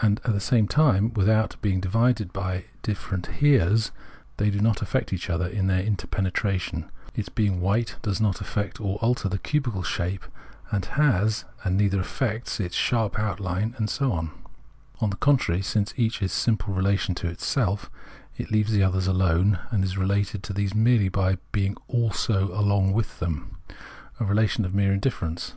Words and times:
And 0.00 0.20
at 0.24 0.32
the 0.32 0.38
same 0.38 0.68
thne, 0.68 1.14
without 1.14 1.56
being 1.60 1.80
divided 1.80 2.32
by 2.32 2.66
different 2.82 3.26
Heres, 3.40 3.90
they 4.36 4.48
do 4.48 4.60
not 4.60 4.80
affect 4.82 5.12
each 5.12 5.28
other 5.28 5.48
in 5.48 5.66
their 5.66 5.80
inter 5.80 6.06
penetration; 6.06 6.88
its 7.16 7.28
being 7.28 7.60
white 7.60 7.96
does 8.00 8.20
not 8.20 8.40
affect 8.40 8.80
or 8.80 8.98
alter 9.00 9.28
the 9.28 9.36
cubical 9.36 9.82
shape 9.82 10.24
it 10.72 10.84
has, 10.94 11.44
and 11.64 11.76
neither 11.76 11.98
affects 11.98 12.60
its 12.60 12.76
sharp 12.76 13.14
outhne, 13.14 13.76
and 13.76 13.90
so 13.90 14.12
on: 14.12 14.30
on 15.00 15.10
the 15.10 15.16
contrary, 15.16 15.60
since 15.62 15.92
each 15.96 16.22
is 16.22 16.30
simple 16.32 16.72
relation 16.72 17.12
to 17.16 17.34
self, 17.40 17.90
it 18.36 18.52
leaves 18.52 18.70
the 18.70 18.84
others 18.84 19.08
alone 19.08 19.58
and 19.72 19.82
is 19.82 19.98
related 19.98 20.44
to 20.44 20.52
these 20.52 20.72
merely 20.72 21.08
by 21.08 21.36
being 21.50 21.76
also 21.88 22.54
along 22.56 22.92
with 22.92 23.18
them, 23.18 23.56
a 24.20 24.24
relation 24.24 24.64
of 24.64 24.72
mere 24.72 24.92
indifference. 24.92 25.54